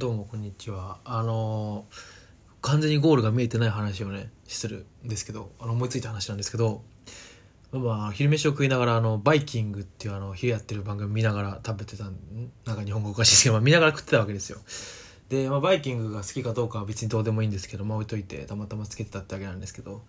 [0.00, 0.96] どうもこんにちは。
[1.04, 1.84] あの
[2.62, 6.82] 完全にゴールが見えてない話をねするんですけどあの思いついた話なんですけど
[7.70, 12.16] まあ昼飯を食いながらあのバイキングっていうあの昼やってる番組見ながら食べてたん
[12.64, 14.60] なんか日本語おかしいですけど、まあ、見ながら食ってたわけですよ。
[15.28, 20.00] で、まあ、バイキングが好きかどうかは別にどうでもいいんですけど、まあ、置いといてたまたまつけてたってわけなんですけど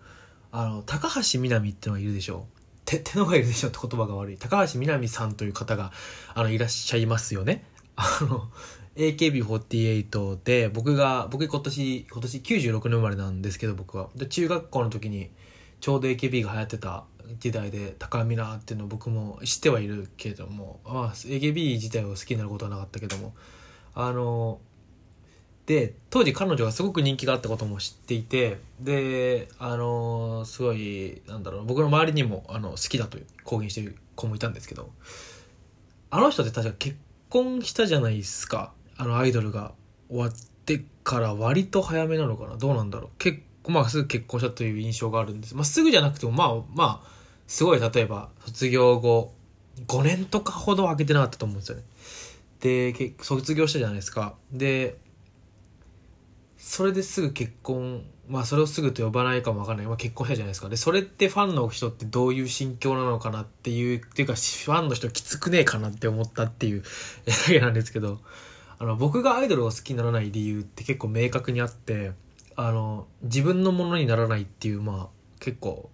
[0.52, 2.46] あの高橋みなみってのがいるでしょ
[2.86, 4.38] て手のがいるでしょって言葉が悪い。
[4.38, 5.92] 高橋みなみさんという方が
[6.32, 7.66] あのいらっしゃいますよね。
[7.96, 8.48] あの
[8.96, 14.08] AKB48 で僕が僕今年今年96年生まれなんですけど僕は。
[14.14, 15.30] で中学校の時に
[15.80, 17.04] ちょうど AKB が流行ってた
[17.38, 23.34] 時代で高見なっていうのを僕も知ってはいるけども、まあ、AKB 自体を好きになることはなかったけども
[23.94, 24.60] あの
[25.66, 34.90] で当時彼女がすごく人気があったことも知っていてであのすごいなんだろう僕の周りにもあの好きだと公言してる子もいたんですけど
[36.10, 36.96] あの人って確か結
[37.30, 38.72] 婚したじゃないですか。
[38.96, 39.72] あのアイドルが
[40.08, 40.32] 終わっ
[40.64, 42.56] てから割と早めなのかな？
[42.56, 43.10] どうなんだろう？
[43.18, 47.08] 結構まあすぐ結婚したという印象があるんです、まあ、すぐじゃなくてもまあまあ
[47.46, 49.32] すごい例えば卒業後
[49.86, 51.84] 5年とかほど空けてなかったと思うんですよね。
[52.60, 54.34] で卒業したじゃないですか。
[54.52, 54.96] で
[56.56, 60.68] それですぐ結婚まあそれをすぐと呼ばないかもわかんない、まあ、結婚したじゃないですか。
[60.68, 66.82] でそれってファンの人ってどういう心境なのかなっていうっていうかファンの人きつくねえかなって思ったっていう
[67.26, 68.20] だけなんですけど。
[68.82, 72.10] あの僕がアイドルを好きにならない理由って結構明確にあって
[72.56, 75.88] あの自分のものにならないっていうまあ結構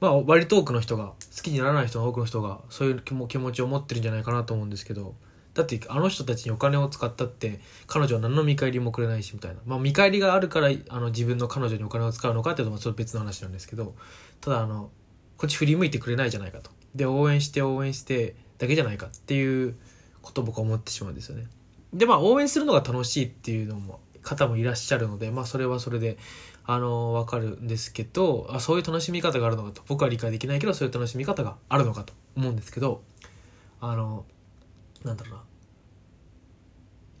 [0.00, 5.14] まあ割と多くの人が好きにならない人の多くの人がそういう気持ちを持ってるんじゃないかなと思うんですけど
[5.54, 9.60] だってあの人たちにお金を使ったって彼女は何の見返りもくれないしみたいな。
[9.64, 13.94] まあ見返りがあるからあの自分の彼女にお金を使うのかっていうのはそれ別の話なんですけど
[14.40, 14.90] ただあの
[15.36, 16.72] こっち振り向いてくれないじゃないかと。
[16.96, 19.76] で応援して応援してだけじゃないかっていう
[20.20, 21.46] ことを僕は思ってしまうんですよね。
[21.94, 26.18] でまあ応援するのが楽しいっていうのも方もいらっしゃるのでまあそれはそれで
[26.64, 33.02] あの分かるんですけどあそういう楽しみ方があるのかと僕は理解できないけどそういう楽しみ方があるのかと思うんですけど
[33.80, 34.24] あの
[35.04, 35.42] なんだろうな。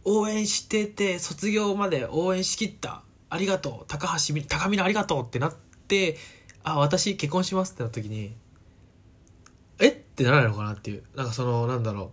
[0.06, 5.54] 応援してて卒業まで応援しきったありがとう高橋み高見のありがとうってなっ
[5.88, 6.16] て
[6.62, 8.34] あ私結婚しますってなった時に
[9.78, 9.88] え？
[9.88, 11.04] ってならないのかなっていう。
[11.16, 12.12] なんかそのなんだろ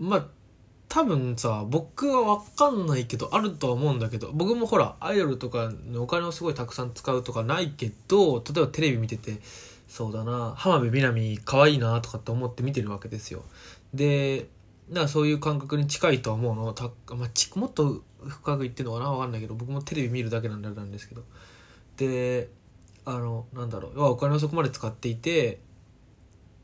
[0.00, 0.04] う。
[0.04, 0.26] まあ
[0.94, 9.38] 多分さ僕は分かんないけどあるとは思うんだけど僕もほらアイドルとかにお金をすごいたくさん使うとかないけど例えばテレビ見てて
[9.88, 13.42] そうだな浜辺美波可愛いなとかって思って見てるわけですよ。
[13.94, 14.48] で
[14.90, 16.74] だからそういう感覚に近いとは思うの？
[16.74, 19.10] た、まあ、ちもっと深く言ってるのかな？
[19.12, 21.22] 分かんないけど僕もテレビ見るだけなんであれなんですけど。
[21.96, 22.50] で
[23.06, 25.58] あのなんだろうお金をそこまで使っていて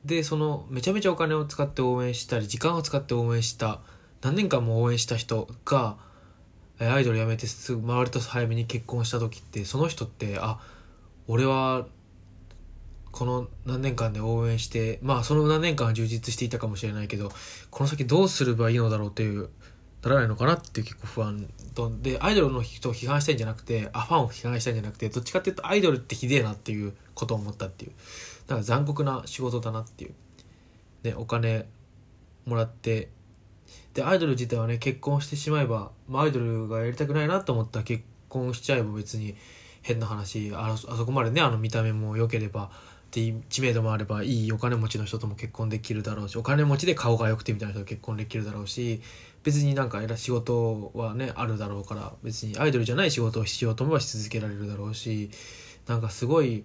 [0.05, 3.81] でそのめちゃめちゃお金を使って応援したり時間を使って応援した
[4.23, 5.97] 何年間も応援した人が
[6.81, 10.61] アイドル辞めてすぐ周りと早めに結婚した時ってその人ってあ
[11.27, 11.87] 俺は
[13.11, 17.33] この何年間で応援してまあその何年間は充実していたかもしれないけど
[17.71, 19.49] この先どうすればいいのだろうという
[20.03, 27.93] ならないのかなっていう結構不安とでアイドルの人を批判したいんじゃなくてあファンを批判したいんじゃなくてどっちかっていうとアイドルってひでえなっていうことを思ったっていう。
[28.47, 30.15] だから残酷な仕事だなっていう。
[31.03, 31.67] でお金
[32.47, 33.09] もらって
[33.99, 39.35] でアイドル自体はね結婚してしまえば、まあ、アイドルがやりたくないなと思ったら結婚しちゃえば別に
[39.83, 42.71] 変な話あそこまでねあの見た目も良ければ
[43.11, 49.03] で知名度もあればいいお金持ちの人とも結婚できるだろうしお金持ちで顔が良くてみたいな人と結婚できるだろうし
[49.43, 55.31] 別になんか仕事はねあるだろうから別にアイドルじゃない仕事をしようと思えばし続けられるだろうし
[55.89, 56.63] なんかすごい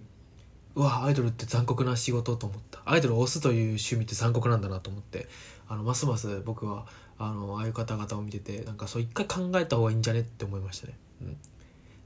[0.76, 2.80] うわアイドルって残酷な仕事と思った。
[2.84, 5.28] アイドルを推すという趣味って残酷なんだなと思って
[5.68, 6.86] あのますます僕は
[7.18, 11.36] あのああいう方々を見ててなんかそう一回考えた方がいいんじゃねって思いましたね、うん、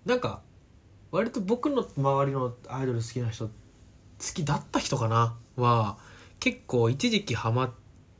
[0.04, 0.40] なんか
[1.10, 3.52] 割と僕の周りのアイドル好きな人好
[4.34, 5.96] きだった人かなは
[6.40, 7.70] 結構一時期ハマっ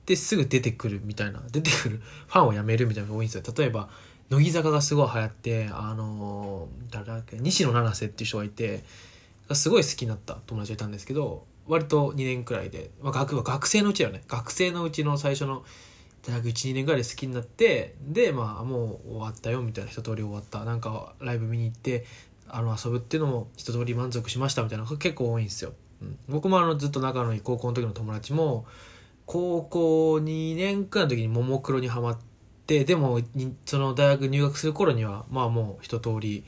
[0.07, 3.55] てすぐ出てくるみたいな出てくるファンを辞めるみたいなのが多いんですよ。
[3.57, 3.89] 例えば
[4.31, 8.85] 乃木坂がすごい流行ってあの誰だっけ西野七瀬っていう人がいて
[9.53, 14.23] すごい好きになった友達がいたんですけど割と2年くらいで、まあ、学学生のうちだよね。
[14.29, 15.65] 学生のうちの最初の
[16.33, 20.65] 12年ぐらいで好きになってでまあもう終わったよみたいな一通り終わった。
[20.65, 22.05] なんかライブ見に行って
[22.49, 25.73] あの遊ぶっていうのも一通り満足しましたみたいなのが結構多いんですよ、
[26.03, 28.67] うん、僕もあのずっと仲のいい高校の時の友達も
[29.27, 32.19] 高校2年くらいの時にももクロにはまっ
[32.67, 33.21] てでも
[33.67, 36.45] その大学入学する頃にはまあもう一通り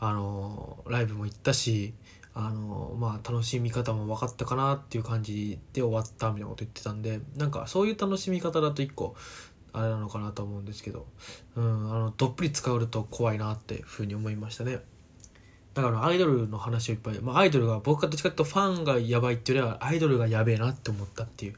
[0.00, 1.92] あのライブも行ったし
[2.34, 9.14] あのまあ楽しみ方も分かったかなっていう感じで終わったみたいなこと言ってたんでなんかそういう楽しみ方だと一個
[9.72, 11.06] あれなのかなと思うんですけど、
[11.56, 14.80] うん、あのどっぷり使うと怖いなっていうふうに思いましたね。
[15.74, 21.54] だからアイドルの話をいっぱい、まあ、アイドルが僕がどっちかっていうとファンがやばいっていうよりはアイドルがやべえなって思ったっていう。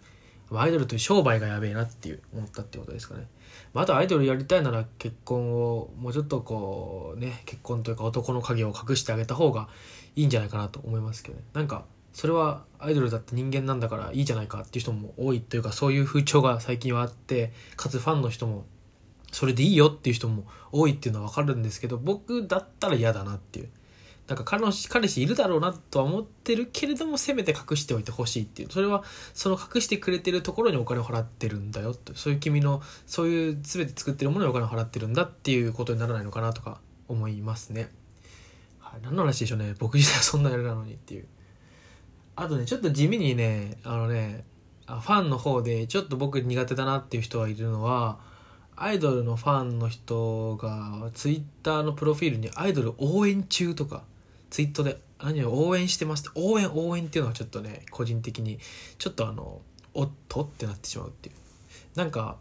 [0.53, 3.27] アイドルという商売がやべえなっていう思ったってことですかね、
[3.73, 9.69] まあ、あとアイドルやりたいなら結婚をもうちょっとこうね結婚というか男の影を隠してあげた方が
[10.17, 11.45] いいんじゃないかなと思いますけどね。
[11.53, 18.67] なんかそれはアイドルだって人間なんだからいいじゃないかっていう人も多いというかそういう風潮が最近はあってかつファンの人も
[19.33, 23.69] それでいいよっていう人も多いっていうのは分かるんですけど僕だったら嫌だなっていう。
[24.27, 28.71] なんか彼氏彼氏いるだろうなとは思ってるけれどもせめて隠しておいてほしいっていう。
[28.71, 32.13] それはその隠してくれてるところにお金を払ってるんだよって。
[32.15, 37.91] そういう君のそういう全て作ってるものにお金を払ってるんだっていうことにならないのかなとか思いますね。
[39.03, 41.27] 何の話でしょうね僕自体はそんなあれなのにっていう。
[42.37, 44.45] あとねちょっと地味にねあのね
[44.87, 48.19] ファンの方でちょっと僕苦手だなっていう人がいるのは
[48.77, 54.03] アイドルのファンの人がツイッターのプロフィールにアイドル応援中とか
[54.51, 58.59] ツイッターで何を応援してますって応援応援っていうのはちょっとね個人的に
[58.99, 59.63] ちょっとあの
[59.95, 61.35] おっとってなってしまうっていう
[61.97, 62.37] なんか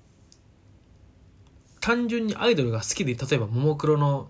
[1.80, 4.30] 単純にアイドルが好きで例えばももクロの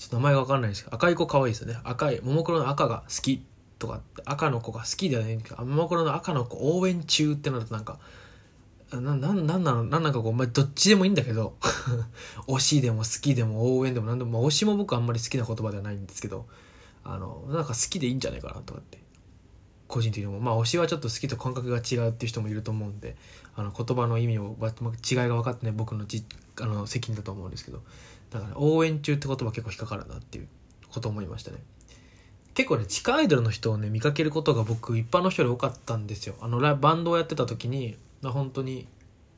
[0.00, 3.44] ちょっと名前が分かんないですけど赤い子可愛いですよね赤いももクロの赤が好き
[3.78, 7.98] とか赤の子が好きだよねあももクロの赤の子応援中ってなるとなんか
[8.92, 9.84] な、な、なんなの？
[9.84, 11.54] なんなんかこう、まあ、どっちでもいいんだけど
[12.48, 16.46] 推しでも好きでも応援でも何でも、まあ、推しも僕あんまり好きな言葉ではないんですけど、
[17.04, 18.98] あの、なんか好きでいいんじゃないかなとかって、
[19.86, 20.40] 個人的にも。
[20.40, 23.16] まあ、推しはちょっと好きと感覚が違うっていう人もいると思うんで、
[23.54, 26.24] あの、言葉の意味を、違いが分かってない僕のじ
[26.60, 27.82] あの責任だと思うんですけど、
[28.30, 30.48] だから、応援中って言葉結構引っかかるなっていう
[30.88, 31.58] こと思いましたね。
[32.54, 36.34] 結構ね地下アイドルの人をね見かけることが僕一般の人より多かったんですよ。
[36.40, 38.86] あのバンドをやってた時に本当に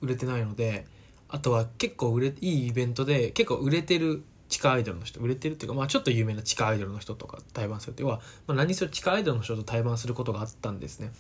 [0.01, 0.87] 売れてないので
[1.29, 7.93] あとは結構売れいいイベントで結構売れてる地下アイドルの人売れてるっていうか、まあ、ちょっと有名な地下アイドルの人とか対バンする。
[7.93, 11.13] っていうのは、まあ、何せ地下アイドルの人と対バンすることがあったんですね。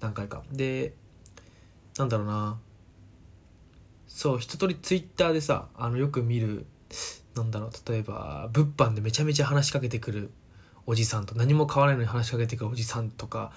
[0.00, 0.42] 何回か。
[0.52, 0.94] で
[1.98, 2.58] なんだろうな。
[4.06, 6.66] そう一通りツイッターでさあのよく見る
[7.34, 10.30] なんだろう例えば物販でめちゃめちゃ話しかけてくる
[10.86, 13.52] おじさんと何も買わらないのに話しかけてくるおじさんとか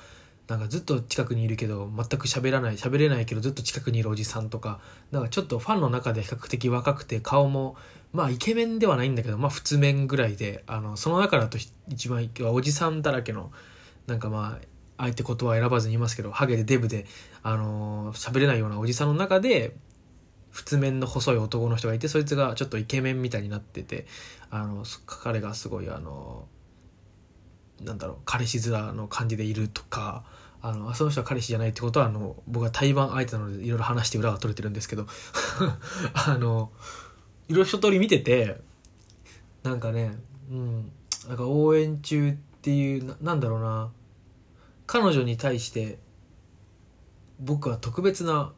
[0.48, 4.82] なんかずっと近くにいるけど全く喋らない喋れないけどずっと近くにいるおじさんとか
[5.12, 7.78] なんかちょっとファンの中で比較的若くて顔も
[8.12, 11.58] まあイケメンではないんだけどまあ普通面ぐらいであのその中だと
[11.88, 13.52] 一番はおじさんだらけの
[14.08, 14.66] なんかまあ
[14.98, 17.06] 相手言葉選ばずに言いますけどハゲでデブで
[17.44, 19.74] あの喋れないようなおじさんの中で
[20.52, 24.06] 普通面の細い男の人がいてそいつがちょっとイケメンみたいになってて
[24.50, 26.46] あの彼がすごいあの
[27.82, 30.24] なんだろう彼氏面の感じでいるとか
[30.62, 35.08] あのその人は彼氏じゃないってことはあの僕は対バン相手なのでいろいろ話して裏が取れてるんですけど
[36.14, 36.72] あの
[37.48, 38.62] いろいろ一通り見てて
[39.64, 40.20] なんかね
[40.52, 40.92] うん
[41.28, 43.92] なんか応援中っていうななんだろうな
[44.86, 45.98] 彼女に対して
[47.40, 48.54] 僕は特別な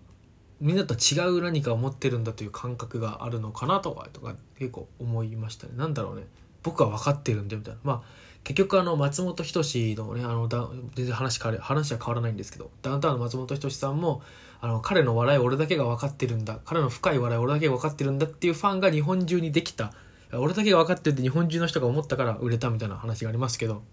[0.63, 5.74] みんなと違う何かを持ってるんだという感覚があるのかなとかとか結構思いましたね。
[5.75, 6.24] なんだろうね。
[6.63, 7.80] 僕は分かってるんでみたいな。
[7.83, 8.01] まあ
[8.45, 10.65] 結局あの松本人志のねあのだ
[10.95, 14.21] 全然話変わる話は変わらないんですけどダウンタウンの松本人志さんも
[14.62, 19.94] あの彼の笑い俺だけが分かってるんだ彼の深い笑い俺だけが分かってるんだっていうファンが日本中にできた。
[20.31, 23.84] 俺だけが分かってるって日本中の人が思ったから売れたみたいな話がありますけど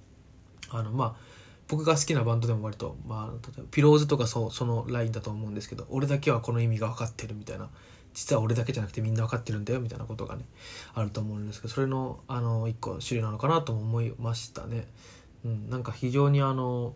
[0.70, 1.29] あのまあ
[1.70, 7.70] 僕が好きなバンドでも割と、まあ、例えばピローズとかそうそのラインだと思うんですけど俺だけはこの意味が分かってるみたいな
[8.12, 10.44] 実は俺だけじゃなくてみんな分かってるんだよみたいなことがね
[10.94, 14.88] あると思うんですけどそれのあの一個種類なのかなとも思いましたね。
[15.44, 16.94] うん、なんか非常にあの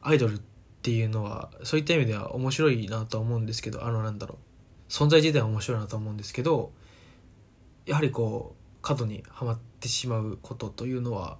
[0.00, 0.40] アイドルっ
[0.82, 4.38] ていうのはそういった意味では面白いなと思うんですけどあのなんだろ
[4.88, 6.72] う存在自体は面白いなと思うんですけど
[7.86, 11.38] やはりこう過度にはまってしまうことというのは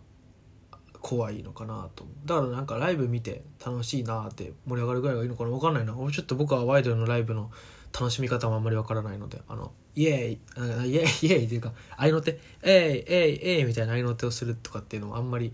[1.02, 5.50] 怖いのかなとだからなんかライブ見て楽しいなって盛り上がるぐらいがいいのかな。
[5.50, 5.92] 分かんないな。
[5.92, 7.50] ちょっと僕はアイドのライブの
[7.92, 15.52] 楽しみ方もあんまりわからないので、あの、イエーイ、イエーイ、 イエーイっていうか、合いの手、えい、えい、えいみたいな合いの手をするとかっていうのもあんまり、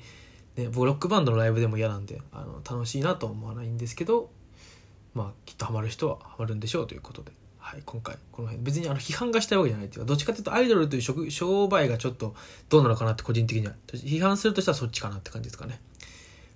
[0.57, 4.31] ね、僕ロックバンドのライブでも嫌なんで、あの、楽しいなと思わないんですけど、
[5.15, 7.33] まあ、きっとハマる人はハマるんでしょうということで、
[7.69, 12.35] はい、今回、この辺、別にあの批判がしたいわけじゃないっていうか、どっちかっていうとアイドルという商売がちょっと
[12.71, 15.79] どうなのかなって個人的には、批判するとしたらそっちかなって感じですかね。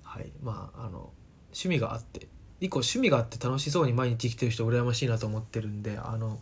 [0.02, 1.12] はい、まあ、あの、
[1.49, 2.28] 趣味があって、
[2.62, 6.40] 一個趣味があって楽しそうに毎日生きてる人羨ましいなと思ってるんであの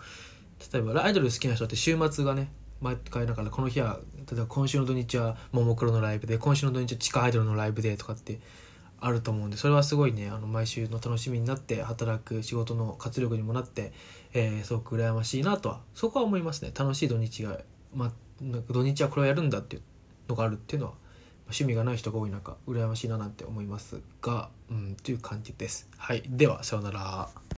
[0.73, 4.01] 例えばアイドル好きな人って週末がね毎回だからこの日は
[4.31, 8.39] 例えば今週の土日はももクロのライブで今週の土日は地下アイドルのライブでとかって
[9.01, 13.93] あると思うんでそれはすごいねあの毎週の楽しみになって働く仕事の活力にもなって、
[14.35, 16.73] えーすごく羨ましいなとはそこは思いますね。
[16.79, 17.61] 楽しい土日が、
[17.95, 19.83] ま、なんか土日はこれをやるんだっていう
[20.29, 20.93] のがあるっていうのは
[21.47, 25.89] 趣味がない人が多い中羨ましいななんて思いますがうんという感じです。
[25.97, 26.23] はい。
[26.29, 27.41] ではさようなら。